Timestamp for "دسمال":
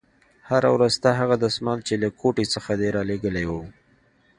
1.45-1.79